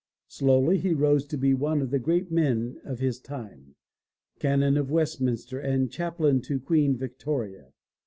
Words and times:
Slowly 0.29 0.79
he 0.79 0.95
rose 0.95 1.27
to 1.27 1.37
be 1.37 1.53
one 1.53 1.79
of 1.79 1.91
the 1.91 1.99
great 1.99 2.31
men 2.31 2.81
of 2.83 2.97
his 2.97 3.19
time. 3.19 3.75
Canon 4.39 4.75
of 4.75 4.89
Westminster 4.89 5.59
and 5.59 5.91
Chaplain 5.91 6.41
to 6.41 6.59
Queen 6.59 6.97
Victoria. 6.97 7.71